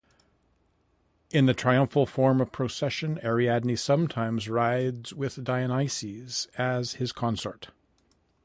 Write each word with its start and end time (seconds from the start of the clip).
In 1.29 1.45
the 1.45 1.53
triumphal 1.53 2.07
form 2.07 2.41
of 2.41 2.51
procession, 2.51 3.19
Ariadne 3.23 3.75
sometimes 3.75 4.49
rides 4.49 5.13
with 5.13 5.43
Dionysus 5.43 6.47
as 6.57 6.93
his 6.93 7.11
consort. 7.11 7.69